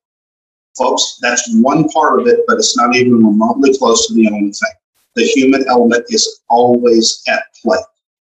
[0.75, 4.51] Folks, that's one part of it, but it's not even remotely close to the only
[4.51, 4.71] thing.
[5.15, 7.77] The human element is always at play.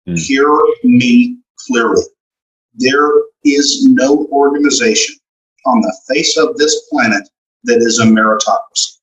[0.08, 0.18] Mm.
[0.18, 0.48] Hear
[0.82, 2.02] me clearly.
[2.74, 3.12] There
[3.44, 5.14] is no organization
[5.66, 7.28] on the face of this planet
[7.64, 8.98] that is a meritocracy.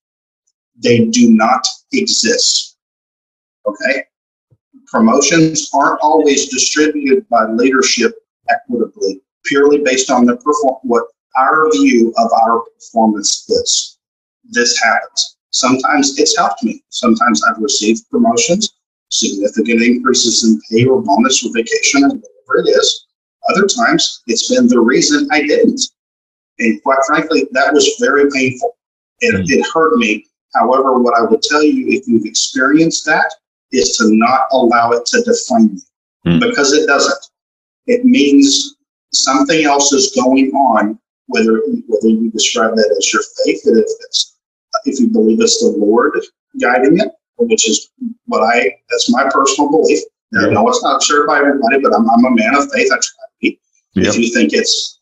[0.78, 2.78] They do not exist.
[3.66, 4.04] Okay?
[4.88, 8.14] Promotions aren't always distributed by leadership
[8.50, 11.06] equitably, purely based on the perform- what
[11.38, 13.98] our view of our performance is.
[14.50, 15.38] This happens.
[15.52, 16.84] Sometimes it's helped me.
[16.90, 18.74] Sometimes I've received promotions,
[19.10, 23.08] significant increases in pay or bonus or vacation or whatever it is.
[23.50, 25.82] Other times it's been the reason I didn't.
[26.62, 28.78] And quite frankly, that was very painful.
[29.20, 29.46] It, mm.
[29.50, 30.26] it hurt me.
[30.54, 33.34] However, what I would tell you if you've experienced that
[33.72, 35.82] is to not allow it to define you
[36.32, 36.40] mm.
[36.40, 37.26] because it doesn't.
[37.88, 38.76] It means
[39.12, 43.86] something else is going on, whether whether you describe that as your faith, and if
[44.02, 44.38] it's
[44.86, 46.14] if you believe it's the Lord
[46.62, 47.90] guiding it, which is
[48.26, 50.00] what I that's my personal belief.
[50.32, 50.48] Yeah.
[50.48, 52.90] I know it's not shared by everybody, but I'm, I'm a man of faith.
[52.92, 53.60] I try to be.
[53.96, 54.08] Yep.
[54.08, 55.00] If you think it's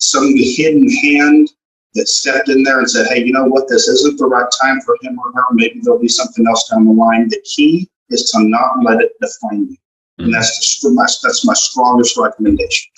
[0.00, 1.50] some hidden hand
[1.94, 4.80] that stepped in there and said, hey, you know what, this isn't the right time
[4.80, 7.28] for him or her, maybe there'll be something else down the line.
[7.28, 9.76] The key is to not let it define you.
[9.76, 10.24] Mm-hmm.
[10.24, 12.90] And that's, the, my, that's my strongest recommendation.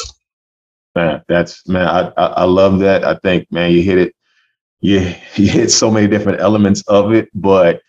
[0.94, 3.04] Man, that's, man, I, I, I love that.
[3.04, 4.14] I think, man, you hit it.
[4.80, 7.80] You, you hit so many different elements of it, but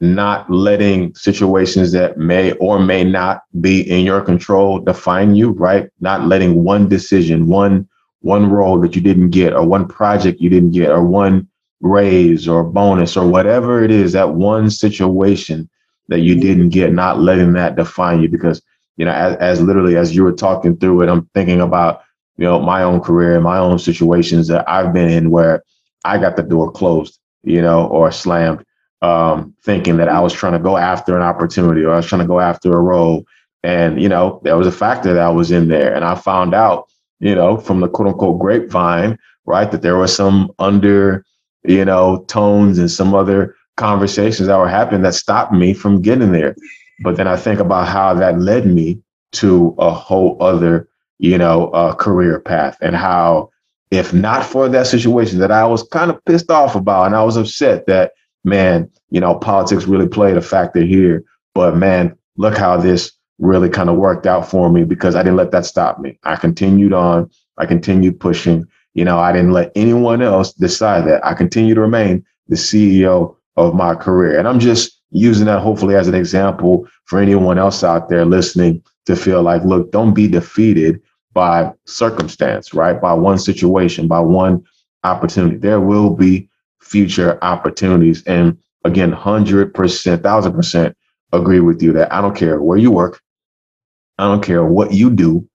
[0.00, 5.88] not letting situations that may or may not be in your control define you, right?
[6.00, 7.88] Not letting one decision, one
[8.24, 11.46] one role that you didn't get, or one project you didn't get, or one
[11.82, 15.68] raise or bonus or whatever it is, that one situation
[16.08, 18.28] that you didn't get, not letting that define you.
[18.30, 18.62] Because,
[18.96, 22.02] you know, as, as literally as you were talking through it, I'm thinking about,
[22.38, 25.62] you know, my own career and my own situations that I've been in where
[26.06, 28.64] I got the door closed, you know, or slammed,
[29.02, 32.22] um, thinking that I was trying to go after an opportunity or I was trying
[32.22, 33.26] to go after a role.
[33.62, 35.94] And, you know, there was a factor that I was in there.
[35.94, 36.88] And I found out
[37.20, 39.70] you know, from the quote unquote grapevine, right?
[39.70, 41.24] That there was some under,
[41.64, 46.32] you know, tones and some other conversations that were happening that stopped me from getting
[46.32, 46.54] there.
[47.02, 49.00] But then I think about how that led me
[49.32, 53.50] to a whole other, you know, uh, career path and how
[53.90, 57.22] if not for that situation that I was kind of pissed off about and I
[57.22, 61.24] was upset that, man, you know, politics really played a factor here.
[61.54, 65.36] But man, look how this really kind of worked out for me because I didn't
[65.36, 66.18] let that stop me.
[66.24, 67.30] I continued on.
[67.58, 68.66] I continued pushing.
[68.94, 71.24] You know, I didn't let anyone else decide that.
[71.24, 74.38] I continue to remain the CEO of my career.
[74.38, 78.82] And I'm just using that hopefully as an example for anyone else out there listening
[79.06, 81.00] to feel like, look, don't be defeated
[81.32, 83.00] by circumstance, right?
[83.00, 84.64] By one situation, by one
[85.02, 85.56] opportunity.
[85.56, 86.48] There will be
[86.80, 88.22] future opportunities.
[88.24, 90.94] And again, 100%, 1000%
[91.32, 93.20] agree with you that I don't care where you work,
[94.18, 95.48] I don't care what you do,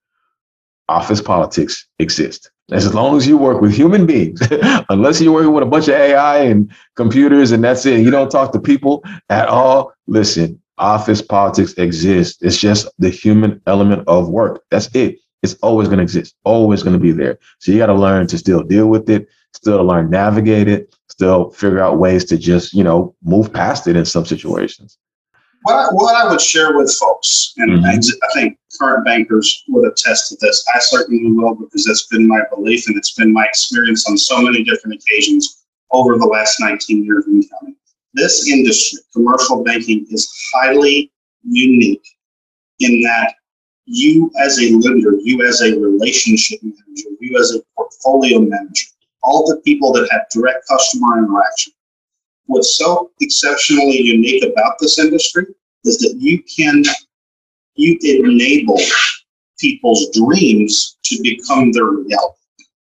[0.88, 2.50] office politics exist.
[2.72, 4.40] As long as you work with human beings,
[4.90, 8.30] unless you're working with a bunch of AI and computers and that's it, you don't
[8.30, 9.92] talk to people at all.
[10.06, 12.40] Listen, office politics exists.
[12.42, 14.62] It's just the human element of work.
[14.70, 15.18] That's it.
[15.42, 17.38] It's always going to exist, always going to be there.
[17.58, 21.50] So you got to learn to still deal with it, still learn navigate it, still
[21.50, 24.98] figure out ways to just, you know, move past it in some situations
[25.62, 27.84] what I, what I would share with folks, and mm-hmm.
[27.84, 30.64] I think current bankers would attest to this.
[30.74, 34.40] I certainly will because that's been my belief and it's been my experience on so
[34.40, 37.76] many different occasions over the last 19 years in counting.
[38.14, 42.06] This industry, commercial banking, is highly unique
[42.80, 43.34] in that
[43.84, 48.86] you as a lender, you as a relationship manager, you as a portfolio manager,
[49.22, 51.72] all the people that have direct customer interaction,
[52.50, 55.46] what's so exceptionally unique about this industry
[55.84, 56.82] is that you can
[57.76, 58.78] you enable
[59.58, 62.36] people's dreams to become their reality.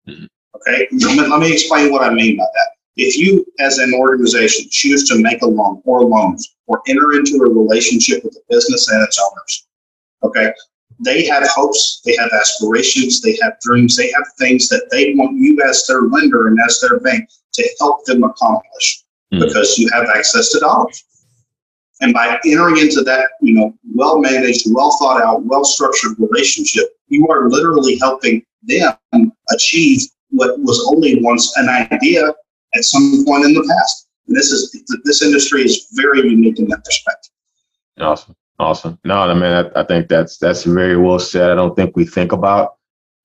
[0.09, 0.25] Mm-hmm.
[0.57, 2.69] Okay, let me, let me explain what I mean by that.
[2.97, 7.37] If you, as an organization, choose to make a loan or loans or enter into
[7.43, 9.67] a relationship with the business and its owners,
[10.25, 10.53] okay,
[10.99, 15.39] they have hopes, they have aspirations, they have dreams, they have things that they want
[15.39, 19.41] you as their lender and as their bank to help them accomplish mm.
[19.41, 21.05] because you have access to dollars.
[22.01, 26.85] And by entering into that, you know, well managed, well thought out, well structured relationship,
[27.09, 28.97] you are literally helping them
[29.51, 32.33] achieve what was only once an idea
[32.75, 34.09] at some point in the past.
[34.27, 37.31] And this is this industry is very unique in that respect.
[38.01, 38.99] Awesome, awesome.
[39.05, 41.51] No, I mean, I, I think that's that's very well said.
[41.51, 42.77] I don't think we think about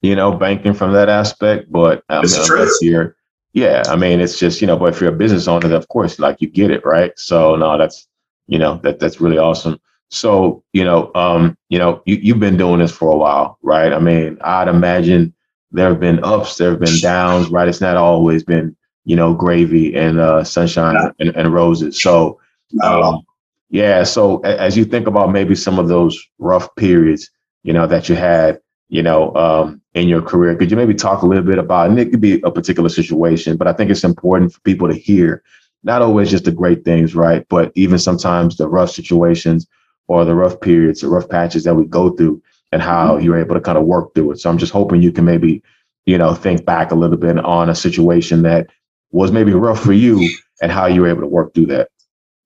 [0.02, 3.17] you know banking from that aspect, but I mean, unless you're
[3.58, 6.20] yeah, I mean, it's just you know, but if you're a business owner, of course,
[6.20, 7.12] like you get it, right?
[7.18, 8.08] So no, that's
[8.46, 9.80] you know that that's really awesome.
[10.10, 13.92] So you know, um, you know, you you've been doing this for a while, right?
[13.92, 15.34] I mean, I'd imagine
[15.72, 17.68] there have been ups, there have been downs, right?
[17.68, 21.12] It's not always been you know gravy and uh, sunshine no.
[21.20, 22.00] and, and, roses.
[22.00, 22.40] So
[22.84, 23.24] um,
[23.72, 27.32] yeah, so as you think about maybe some of those rough periods,
[27.64, 31.24] you know, that you had, you know, um, in your career, could you maybe talk
[31.24, 31.90] a little bit about?
[31.90, 34.94] And it could be a particular situation, but I think it's important for people to
[34.94, 35.44] hear
[35.84, 37.46] not always just the great things, right?
[37.50, 39.68] But even sometimes the rough situations
[40.08, 43.26] or the rough periods, the rough patches that we go through and how mm-hmm.
[43.26, 44.40] you're able to kind of work through it.
[44.40, 45.64] So I'm just hoping you can maybe,
[46.06, 48.68] you know, think back a little bit on a situation that
[49.12, 50.30] was maybe rough for you
[50.62, 51.90] and how you were able to work through that.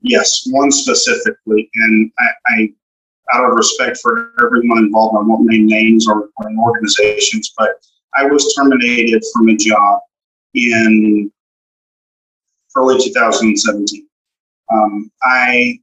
[0.01, 1.69] Yes, one specifically.
[1.75, 2.73] And I, I
[3.33, 7.71] out of respect for everyone involved, I won't name names or, or organizations, but
[8.15, 9.99] I was terminated from a job
[10.53, 11.31] in
[12.75, 14.07] early 2017.
[14.73, 15.79] Um, I,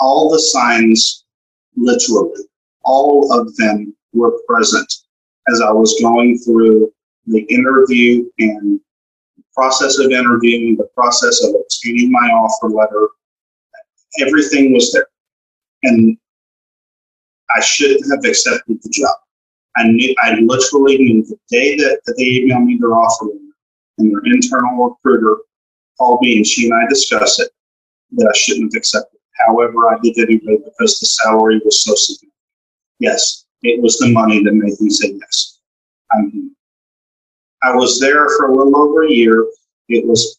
[0.00, 1.24] all the signs,
[1.76, 2.44] literally,
[2.84, 4.92] all of them were present
[5.48, 6.92] as I was going through
[7.26, 8.80] the interview and
[9.54, 13.08] process of interviewing, the process of obtaining my offer letter.
[14.20, 15.06] Everything was there.
[15.82, 16.16] And
[17.54, 19.16] I should have accepted the job.
[19.76, 23.26] I knew I literally knew the day that, that they emailed me their offer
[23.98, 25.38] and their internal recruiter
[25.98, 27.50] called me and she and I discussed it,
[28.12, 29.18] that I shouldn't have accepted.
[29.46, 32.32] However, I did anyway because the salary was so significant.
[32.98, 35.60] Yes, it was the money that made me say yes.
[36.12, 36.54] I'm
[37.62, 39.46] I was there for a little over a year.
[39.88, 40.38] It was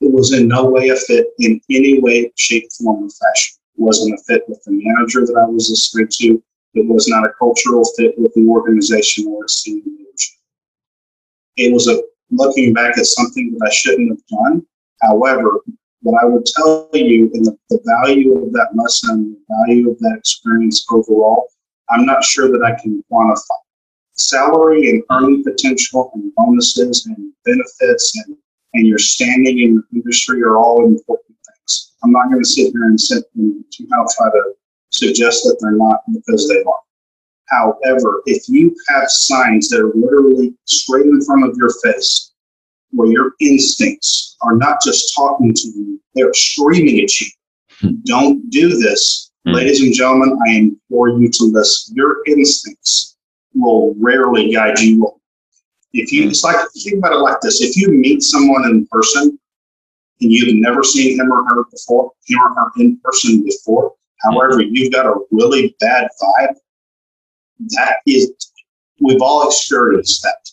[0.00, 3.57] it was in no way a fit in any way, shape, form, or fashion.
[3.78, 6.42] Wasn't a fit with the manager that I was assigned to.
[6.74, 10.36] It was not a cultural fit with the organization or its senior leadership.
[11.56, 14.66] It was a looking back at something that I shouldn't have done.
[15.02, 15.60] However,
[16.02, 19.98] what I would tell you in the, the value of that lesson, the value of
[20.00, 21.48] that experience overall,
[21.90, 23.40] I'm not sure that I can quantify.
[24.12, 28.36] Salary and earning potential and bonuses and benefits and,
[28.74, 31.27] and your standing in the industry are all important.
[32.02, 34.52] I'm not going to sit here and sit and somehow try to
[34.90, 36.80] suggest that they're not because they are.
[37.48, 42.32] However, if you have signs that are literally straight in front of your face,
[42.90, 47.26] where your instincts are not just talking to you, they're screaming at you.
[47.80, 47.94] Hmm.
[48.04, 49.30] Don't do this.
[49.46, 49.52] Hmm.
[49.52, 51.96] Ladies and gentlemen, I implore you to listen.
[51.96, 53.16] Your instincts
[53.54, 55.06] will rarely guide you.
[55.94, 57.62] If you, it's like, think about it like this.
[57.62, 59.38] If you meet someone in person
[60.20, 64.60] and you've never seen him or her before, him or her in person before, however,
[64.60, 66.54] you've got a really bad vibe,
[67.60, 68.32] that is,
[69.00, 70.50] we've all experienced that.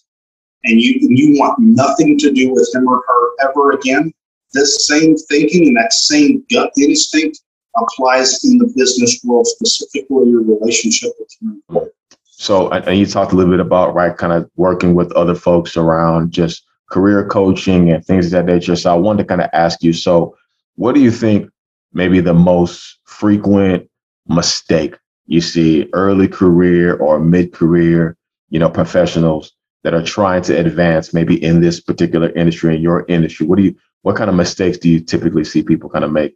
[0.66, 4.12] And you, you want nothing to do with him or her ever again.
[4.54, 7.42] This same thinking and that same gut instinct
[7.78, 11.92] applies in the business world, specifically your relationship with your employer.
[12.24, 15.78] So, and you talked a little bit about, right, kind of working with other folks
[15.78, 18.76] around just career coaching and things of that nature.
[18.76, 20.38] So, I wanted to kind of ask you so,
[20.76, 21.50] what do you think
[21.94, 23.90] maybe the most frequent
[24.28, 24.96] mistake
[25.28, 28.16] you see early career or mid career,
[28.50, 29.54] you know, professionals
[29.84, 33.46] that are trying to advance maybe in this particular industry in your industry?
[33.46, 36.36] What do you, what kind of mistakes do you typically see people kind of make?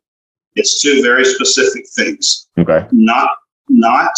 [0.56, 2.48] It's two very specific things.
[2.58, 2.86] Okay.
[2.92, 3.30] Not,
[3.70, 4.12] not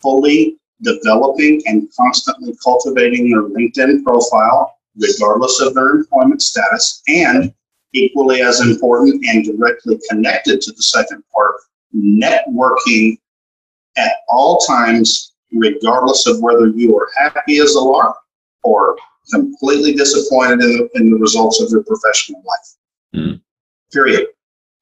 [0.00, 7.52] fully developing and constantly cultivating their LinkedIn profile, regardless of their employment status, and
[7.92, 11.54] equally as important and directly connected to the second part,
[11.94, 13.18] networking
[13.96, 18.16] at all times, regardless of whether you are happy as a lark
[18.62, 18.96] or
[19.32, 22.76] completely disappointed in the, in the results of your professional life.
[23.14, 23.40] Mm.
[23.92, 24.28] Period.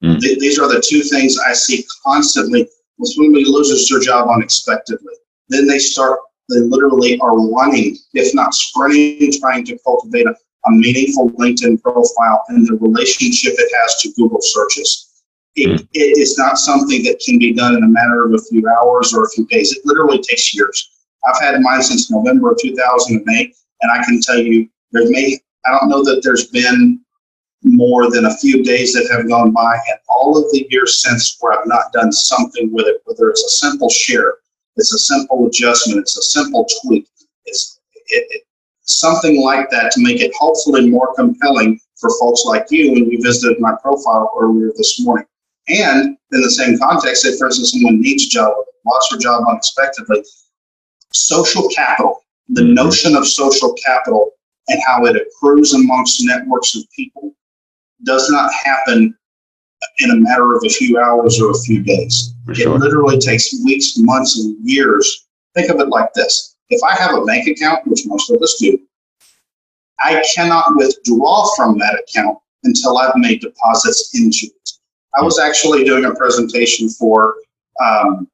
[0.02, 0.20] Mm.
[0.20, 5.14] Th- these are the two things I see constantly when somebody loses their job unexpectedly.
[5.48, 10.34] Then they start, they literally are running, if not sprinting, trying to cultivate a,
[10.66, 15.24] a meaningful LinkedIn profile and the relationship it has to Google searches.
[15.56, 15.88] It, mm.
[15.94, 19.14] it is not something that can be done in a matter of a few hours
[19.14, 19.72] or a few days.
[19.72, 20.90] It literally takes years.
[21.26, 25.78] I've had mine since November of 2008, and I can tell you, there may, I
[25.78, 27.00] don't know that there's been
[27.62, 31.36] more than a few days that have gone by and all of the years since
[31.40, 34.34] where I've not done something with it, whether it's a simple share,
[34.76, 37.06] it's a simple adjustment, it's a simple tweak,
[37.44, 38.42] it's it, it,
[38.82, 43.20] something like that to make it hopefully more compelling for folks like you when you
[43.22, 45.26] visited my profile earlier this morning.
[45.68, 48.54] And in the same context, say for instance, someone needs a job,
[48.84, 50.22] lost their job unexpectedly,
[51.12, 52.74] social capital, the mm-hmm.
[52.74, 54.32] notion of social capital
[54.68, 57.32] and how it accrues amongst networks of people
[58.04, 59.16] does not happen
[60.00, 62.34] in a matter of a few hours or a few days.
[62.52, 62.74] Sure.
[62.74, 65.26] It literally takes weeks, months, and years.
[65.54, 68.56] Think of it like this if I have a bank account, which most of us
[68.60, 68.78] do,
[70.00, 74.70] I cannot withdraw from that account until I've made deposits into it.
[75.18, 77.36] I was actually doing a presentation for
[77.82, 78.28] um,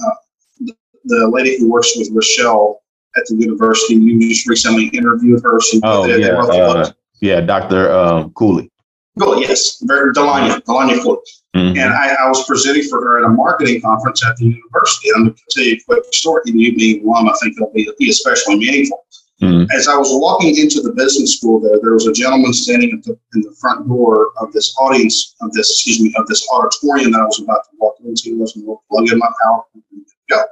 [0.00, 0.72] uh,
[1.04, 2.80] the lady who works with Rochelle
[3.16, 3.94] at the university.
[3.94, 5.60] You just recently interviewed her.
[5.60, 6.28] She oh, yeah.
[6.38, 6.90] Uh,
[7.20, 7.92] yeah, Dr.
[7.92, 8.70] Um, Cooley.
[9.18, 9.78] Cooley, yes.
[9.82, 11.18] Very Delania, Delania Cooley.
[11.54, 11.78] Mm-hmm.
[11.78, 15.10] And I, I, was presenting for her at a marketing conference at the university.
[15.14, 16.42] I'm going to tell you a quick story.
[16.46, 19.04] And you being one, I think it'll be, be especially meaningful.
[19.42, 19.70] Mm-hmm.
[19.76, 23.02] As I was walking into the business school there, there was a gentleman standing at
[23.02, 27.10] the, in the front door of this audience, of this, excuse me, of this auditorium
[27.12, 28.38] that I was about to walk into.
[28.38, 29.82] I was going to plug in my power and
[30.30, 30.42] go.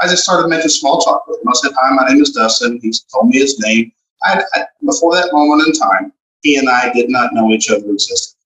[0.00, 1.48] I just started making small talk with him.
[1.48, 2.78] I said, Hi, my name is Dustin.
[2.80, 3.92] He told me his name.
[4.22, 6.12] I, I, before that moment in time,
[6.46, 8.36] he and I did not know each other existed.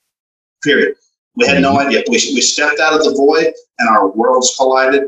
[0.63, 0.97] Period.
[1.37, 1.89] We had no mm-hmm.
[1.89, 2.03] idea.
[2.09, 5.03] We, we stepped out of the void and our worlds collided,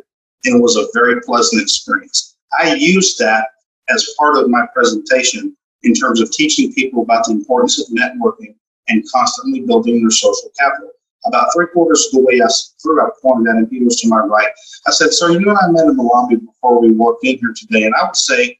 [0.44, 2.36] and it was a very pleasant experience.
[2.60, 3.46] I used that
[3.88, 8.54] as part of my presentation in terms of teaching people about the importance of networking
[8.88, 10.90] and constantly building their social capital.
[11.24, 12.48] About three quarters of the way I
[12.82, 14.52] threw out pointed at him, he was to my right.
[14.86, 17.54] I said, Sir, you and I met in the lobby before we walked in here
[17.56, 18.58] today, and I would say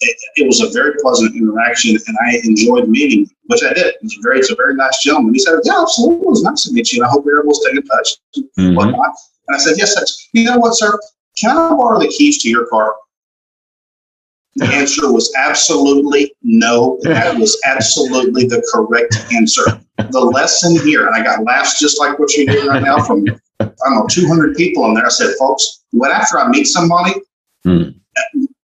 [0.00, 3.94] it, it, was a very pleasant interaction, and I enjoyed meeting him, which I did.
[4.00, 5.34] He's very, he's a very nice gentleman.
[5.34, 7.52] He said, "Yeah, absolutely, it was nice to meet you, and I hope we're able
[7.52, 8.08] to stay in touch."
[8.58, 8.74] Mm-hmm.
[8.74, 9.14] Whatnot.
[9.48, 10.98] And I said, "Yes, that's, you know what, sir?
[11.40, 12.94] Can I borrow the keys to your car?"
[14.56, 16.98] The answer was absolutely no.
[17.02, 19.80] That was absolutely the correct answer.
[19.98, 23.24] The lesson here, and I got laughs just like what you're doing right now from
[23.60, 25.06] I don't know 200 people in there.
[25.06, 27.14] I said, folks, when after I meet somebody,
[27.64, 27.94] mm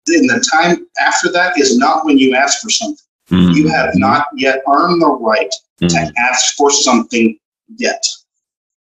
[0.07, 2.97] in the time after that is not when you ask for something.
[3.29, 3.51] Mm-hmm.
[3.53, 5.87] You have not yet earned the right mm-hmm.
[5.87, 7.37] to ask for something
[7.77, 8.03] yet.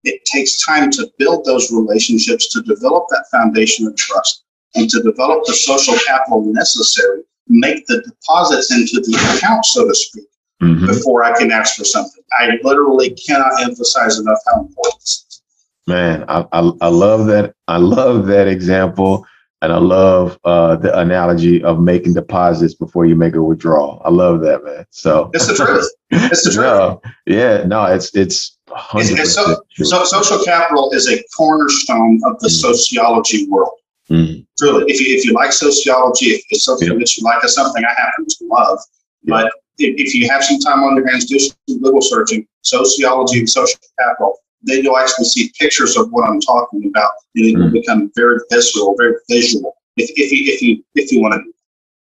[0.02, 4.44] It takes time to build those relationships, to develop that foundation of trust,
[4.74, 9.94] and to develop the social capital necessary, make the deposits into the account, so to
[9.94, 10.26] speak,
[10.62, 10.86] mm-hmm.
[10.86, 12.22] before I can ask for something.
[12.38, 15.42] I literally cannot emphasize enough how important this is.
[15.86, 17.54] Man, I, I, I love that.
[17.68, 19.26] I love that example
[19.64, 24.02] and I love uh, the analogy of making deposits before you make a withdrawal.
[24.04, 24.84] I love that, man.
[24.90, 25.90] So it's the truth.
[26.10, 26.66] It's the truth.
[26.66, 28.58] no, yeah, no, it's it's.
[28.94, 32.50] it's, so, so, social capital is a cornerstone of the mm.
[32.50, 33.72] sociology world.
[34.10, 34.46] Mm.
[34.58, 36.98] Truly, if you if you like sociology, if it's something yeah.
[36.98, 38.78] that you like, it's something I happen to love.
[39.22, 39.30] Yeah.
[39.30, 43.38] But if, if you have some time on your hands, do some Google searching, sociology
[43.38, 47.56] and social capital then you'll actually see pictures of what I'm talking about, and it
[47.56, 47.72] will mm-hmm.
[47.72, 49.76] become very visceral, very visual.
[49.96, 51.52] If, if you if you if you want to.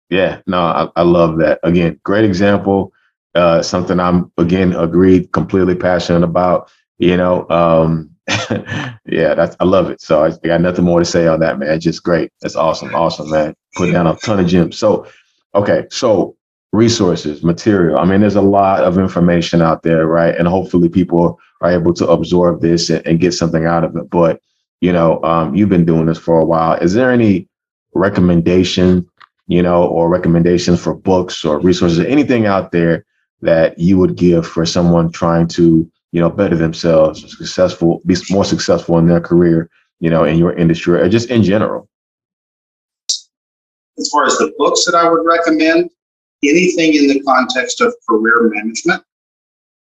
[0.09, 1.59] Yeah, no, I, I love that.
[1.64, 2.93] Again, great example.
[3.34, 6.70] Uh, something I'm again agreed, completely passionate about.
[6.97, 8.12] You know, um,
[9.05, 10.01] yeah, that's I love it.
[10.01, 11.72] So I, I got nothing more to say on that, man.
[11.72, 12.32] It's just great.
[12.41, 13.55] That's awesome, awesome, man.
[13.76, 14.78] Put down a ton of gems.
[14.78, 15.07] So,
[15.55, 16.36] okay, so
[16.72, 17.99] resources, material.
[17.99, 20.36] I mean, there's a lot of information out there, right?
[20.36, 24.09] And hopefully people are able to absorb this and, and get something out of it.
[24.09, 24.41] But,
[24.80, 26.74] you know, um, you've been doing this for a while.
[26.76, 27.47] Is there any
[27.93, 29.07] recommendation,
[29.47, 33.05] you know, or recommendations for books or resources, anything out there
[33.41, 38.45] that you would give for someone trying to, you know, better themselves, successful, be more
[38.45, 39.69] successful in their career,
[39.99, 41.89] you know, in your industry or just in general?
[43.97, 45.89] As far as the books that I would recommend,
[46.43, 49.03] anything in the context of career management.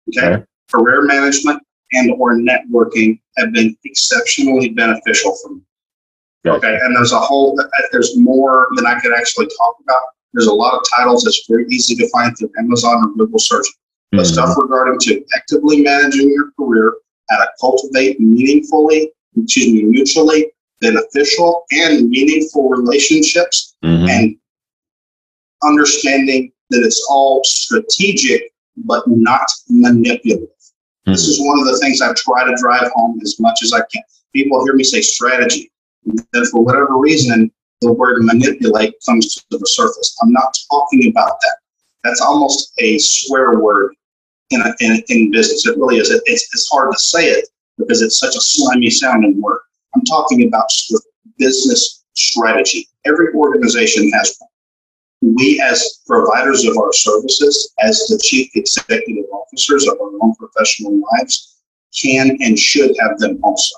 [0.09, 0.35] Okay.
[0.35, 0.45] okay.
[0.73, 5.61] Career management and or networking have been exceptionally beneficial for me.
[6.45, 6.59] Gotcha.
[6.59, 6.79] Okay.
[6.83, 7.59] And there's a whole,
[7.93, 10.03] there's more than I could actually talk about.
[10.33, 13.67] There's a lot of titles that's very easy to find through Amazon or Google search.
[13.67, 14.19] Mm-hmm.
[14.19, 16.95] But stuff regarding to actively managing your career,
[17.29, 20.51] how to cultivate meaningfully, excuse me, mutually
[20.81, 24.09] beneficial and meaningful relationships mm-hmm.
[24.09, 24.37] and
[25.63, 28.53] understanding that it's all strategic
[28.85, 30.49] but not manipulative.
[30.49, 31.13] Mm-hmm.
[31.13, 33.81] This is one of the things I try to drive home as much as I
[33.93, 34.03] can.
[34.35, 35.71] People hear me say strategy,
[36.07, 37.51] and for whatever reason,
[37.81, 40.17] the word manipulate comes to the surface.
[40.23, 41.57] I'm not talking about that.
[42.05, 43.95] That's almost a swear word
[44.51, 45.67] in, a, in, in business.
[45.67, 46.11] It really is.
[46.11, 47.49] It, it's, it's hard to say it
[47.79, 49.61] because it's such a slimy sounding word.
[49.95, 50.71] I'm talking about
[51.39, 52.89] business strategy.
[53.07, 54.50] Every organization has one.
[55.23, 61.01] We, as providers of our services, as the chief executive officers of our own professional
[61.13, 61.59] lives,
[62.01, 63.77] can and should have them also.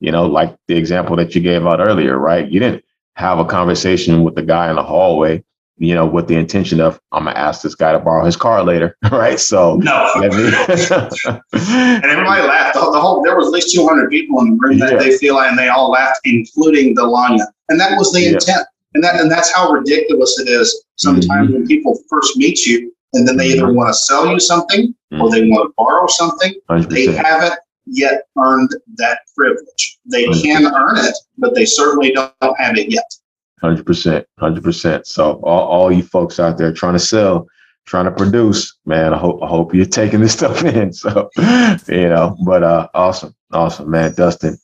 [0.00, 2.50] You know, like the example that you gave out earlier, right?
[2.50, 2.84] You didn't
[3.16, 5.44] have a conversation with the guy in the hallway
[5.82, 8.62] you know, with the intention of I'm gonna ask this guy to borrow his car
[8.62, 9.40] later, right?
[9.40, 10.28] So no, me...
[10.28, 12.74] and everybody laughed.
[12.74, 14.98] The whole there was at least 200 people in the room that yeah.
[14.98, 18.28] they feel and they all laughed, including Delania, and that was the yeah.
[18.28, 18.66] intent.
[18.94, 21.52] And that and that's how ridiculous it is sometimes mm-hmm.
[21.52, 23.76] when people first meet you and then they either mm-hmm.
[23.76, 25.20] want to sell you something mm-hmm.
[25.20, 26.54] or they want to borrow something.
[26.70, 26.88] 100%.
[26.88, 29.98] They haven't yet earned that privilege.
[30.06, 30.42] They 100%.
[30.42, 33.10] can earn it, but they certainly don't have it yet.
[33.60, 35.06] Hundred percent, hundred percent.
[35.06, 37.46] So all, all you folks out there trying to sell,
[37.86, 40.92] trying to produce, man, I hope I hope you're taking this stuff in.
[40.92, 41.30] So,
[41.86, 44.14] you know, but uh awesome, awesome, man.
[44.14, 44.58] Dustin,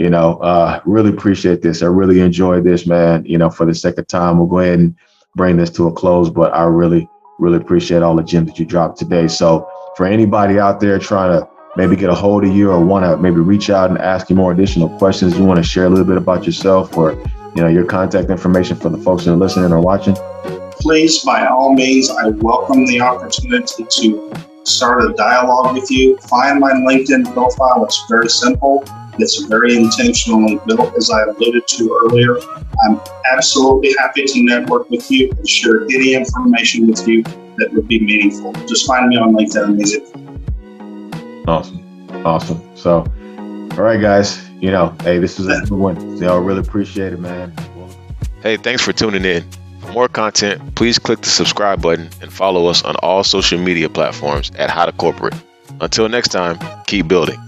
[0.00, 1.82] you know, uh really appreciate this.
[1.82, 3.22] I really enjoyed this, man.
[3.26, 4.96] You know, for the second time, we'll go ahead and
[5.36, 7.06] bring this to a close, but I really,
[7.38, 9.28] really appreciate all the gems that you dropped today.
[9.28, 11.46] So for anybody out there trying to
[11.76, 14.36] maybe get a hold of you or want to maybe reach out and ask you
[14.36, 17.12] more additional questions, you want to share a little bit about yourself or
[17.54, 20.16] you know, your contact information for the folks that are listening or watching?
[20.80, 24.32] Please, by all means, I welcome the opportunity to
[24.64, 26.16] start a dialogue with you.
[26.18, 27.84] Find my LinkedIn profile.
[27.84, 28.82] It's very simple.
[29.18, 32.38] It's very intentionally built, as I alluded to earlier.
[32.84, 33.00] I'm
[33.32, 38.00] absolutely happy to network with you and share any information with you that would be
[38.00, 38.52] meaningful.
[38.66, 41.48] Just find me on LinkedIn and visit.
[41.48, 42.26] Awesome.
[42.26, 42.76] Awesome.
[42.76, 43.04] So,
[43.72, 46.18] all right, guys you know, hey, this is a good one.
[46.18, 47.52] So I really appreciate it, man.
[48.42, 49.44] Hey, thanks for tuning in.
[49.80, 53.88] For more content, please click the subscribe button and follow us on all social media
[53.88, 55.34] platforms at How to Corporate.
[55.80, 57.38] Until next time, keep building.